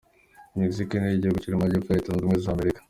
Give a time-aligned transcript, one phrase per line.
[0.59, 2.79] Mexique ni igihugu kiri mu Majyepfo ya Leta Zunze Ubumwe za Amerika.